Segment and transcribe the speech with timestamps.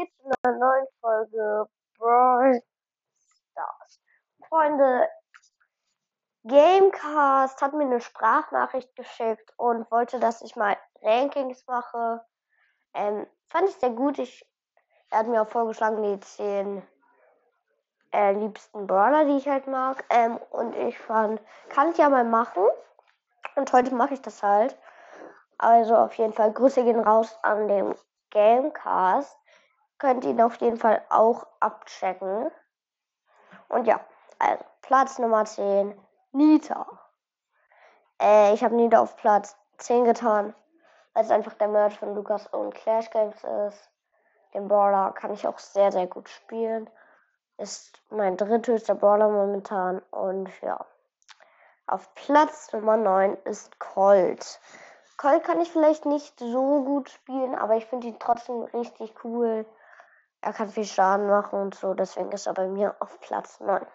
[0.00, 1.68] hier zu einer neuen Folge
[1.98, 2.62] Brawl
[3.50, 4.00] Stars.
[4.48, 5.08] Freunde,
[6.44, 12.24] Gamecast hat mir eine Sprachnachricht geschickt und wollte, dass ich mal Rankings mache.
[12.94, 14.18] Ähm, fand ich sehr gut.
[14.18, 14.46] Ich,
[15.10, 16.82] er hat mir auch vorgeschlagen, die 10
[18.12, 20.04] äh, liebsten Brawler, die ich halt mag.
[20.08, 22.64] Ähm, und ich fand, kann ich ja mal machen.
[23.56, 24.78] Und heute mache ich das halt.
[25.58, 27.94] Also auf jeden Fall Grüße gehen raus an den
[28.30, 29.39] Gamecast.
[30.00, 32.50] Könnt ihr ihn auf jeden Fall auch abchecken.
[33.68, 34.00] Und ja,
[34.38, 35.94] also Platz Nummer 10,
[36.32, 36.86] Nita.
[38.18, 40.54] Äh, ich habe Nita auf Platz 10 getan,
[41.12, 43.90] weil es einfach der Merch von Lukas und Clash Games ist.
[44.54, 46.88] Den Brawler kann ich auch sehr, sehr gut spielen.
[47.58, 50.00] Ist mein dritthöchster Brawler momentan.
[50.12, 50.82] Und ja.
[51.86, 54.60] Auf Platz Nummer 9 ist Colt.
[55.18, 59.66] Colt kann ich vielleicht nicht so gut spielen, aber ich finde ihn trotzdem richtig cool.
[60.42, 63.86] Er kann viel Schaden machen und so, deswegen ist er bei mir auf Platz 9.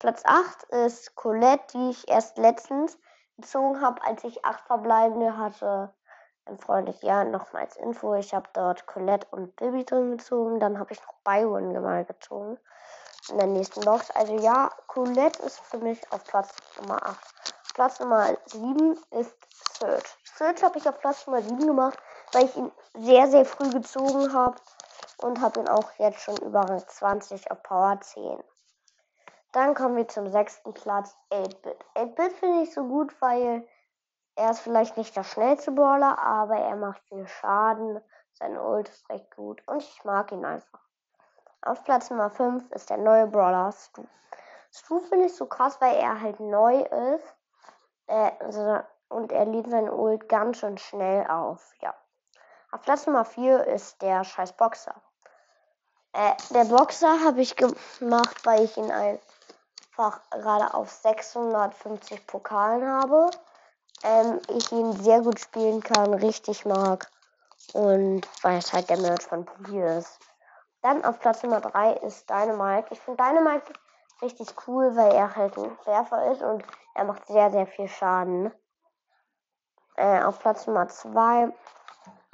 [0.00, 2.98] Platz 8 ist Colette, die ich erst letztens
[3.36, 5.94] gezogen habe, als ich 8 verbleibende hatte.
[6.46, 8.14] Ein Freund, ja, nochmals Info.
[8.14, 10.58] Ich habe dort Colette und Bibi drin gezogen.
[10.58, 12.58] Dann habe ich noch Byron mal gezogen.
[13.28, 14.10] In der nächsten Box.
[14.12, 16.48] Also ja, Colette ist für mich auf Platz
[16.80, 17.54] Nummer 8.
[17.74, 19.36] Platz Nummer 7 ist
[19.78, 20.16] Search.
[20.34, 21.98] Search habe ich auf Platz Nummer 7 gemacht,
[22.32, 24.56] weil ich ihn sehr, sehr früh gezogen habe
[25.22, 28.42] und habe ihn auch jetzt schon über Rang 20 auf Power 10.
[29.52, 31.84] Dann kommen wir zum sechsten Platz, 8-Bit.
[31.96, 33.66] 8-Bit finde ich so gut, weil
[34.36, 38.00] er ist vielleicht nicht der schnellste Brawler, aber er macht viel Schaden.
[38.32, 40.80] Sein Ult ist recht gut und ich mag ihn einfach.
[41.62, 44.04] Auf Platz Nummer 5 ist der neue Brawler Stu.
[44.72, 47.36] Stu finde ich so krass, weil er halt neu ist.
[48.06, 51.74] Äh, also, und er lädt seinen Ult ganz schön schnell auf.
[51.80, 51.94] Ja.
[52.70, 54.94] Auf Platz Nummer 4 ist der scheiß Boxer.
[56.12, 63.30] Äh, der Boxer habe ich gemacht, weil ich ihn einfach gerade auf 650 Pokalen habe.
[64.02, 67.10] Ähm, ich ihn sehr gut spielen kann, richtig mag.
[67.74, 70.18] Und weil es halt der Merch von Poki ist.
[70.82, 72.88] Dann auf Platz Nummer 3 ist Dynamite.
[72.90, 73.72] Ich finde Dynamite
[74.22, 76.64] richtig cool, weil er halt ein Werfer ist und
[76.94, 78.52] er macht sehr, sehr viel Schaden.
[79.96, 81.52] Äh, auf Platz Nummer 2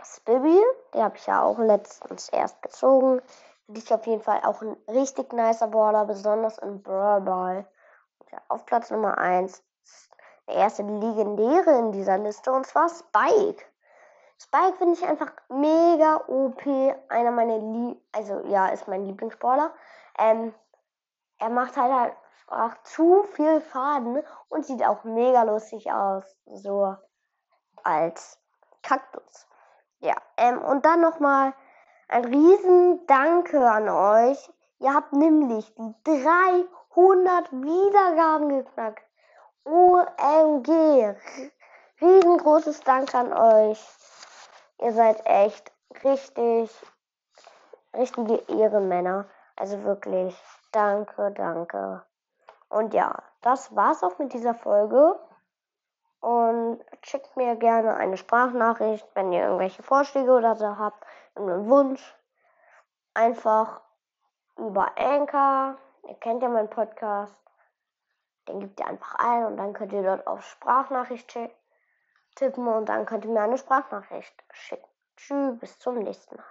[0.00, 0.62] ist Bibi.
[0.94, 3.20] Der habe ich ja auch letztens erst gezogen.
[3.66, 7.66] Finde ich auf jeden Fall auch ein richtig nicer Brawler, besonders im Brawl Ball.
[8.30, 9.62] Ja, auf Platz Nummer 1
[10.48, 13.64] der erste Legendäre in dieser Liste und zwar Spike.
[14.38, 16.64] Spike finde ich einfach mega OP.
[17.08, 19.72] Einer meiner Lie also ja, ist mein Lieblingsbrawler.
[20.18, 20.54] Ähm,
[21.38, 22.14] er macht halt
[22.46, 26.24] einfach zu viel Faden und sieht auch mega lustig aus.
[26.46, 26.96] So
[27.82, 28.38] als
[28.82, 29.46] Kaktus.
[29.98, 31.54] Ja, ähm, und dann nochmal
[32.08, 34.50] ein riesen Danke an euch.
[34.78, 39.02] Ihr habt nämlich die 300 Wiedergaben geknackt.
[39.64, 41.16] OMG.
[42.00, 43.84] Riesengroßes Dank an euch.
[44.78, 45.72] Ihr seid echt
[46.04, 46.70] richtig,
[47.94, 49.26] richtige Ehrenmänner.
[49.56, 50.36] Also wirklich,
[50.72, 52.04] danke, danke.
[52.68, 55.18] Und ja, das war's auch mit dieser Folge.
[57.08, 61.06] Schickt mir gerne eine Sprachnachricht, wenn ihr irgendwelche Vorschläge oder so habt,
[61.36, 62.02] einen Wunsch.
[63.14, 63.80] Einfach
[64.56, 65.78] über Anchor.
[66.08, 67.40] Ihr kennt ja meinen Podcast.
[68.48, 71.32] Den gebt ihr einfach ein und dann könnt ihr dort auf Sprachnachricht
[72.34, 74.88] tippen und dann könnt ihr mir eine Sprachnachricht schicken.
[75.16, 76.44] Tschüss, bis zum nächsten Mal.